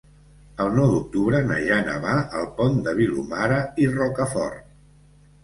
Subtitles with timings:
[0.63, 4.75] El nou d'octubre na Jana va al Pont de Vilomara i Rocafort.